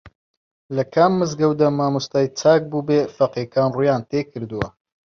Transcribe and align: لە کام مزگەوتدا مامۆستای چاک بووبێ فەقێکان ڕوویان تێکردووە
لە 0.75 0.83
کام 0.93 1.11
مزگەوتدا 1.19 1.67
مامۆستای 1.77 2.27
چاک 2.39 2.61
بووبێ 2.71 2.99
فەقێکان 3.15 3.69
ڕوویان 3.73 4.01
تێکردووە 4.09 4.67